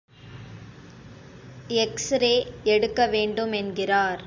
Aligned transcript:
X ray 1.67 2.47
எடுக்க 2.63 3.07
வேண்டுமென்கிறார். 3.07 4.19